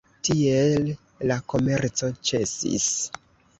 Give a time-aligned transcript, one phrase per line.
[0.27, 0.87] Tiel
[1.33, 2.91] la komerco ĉesis.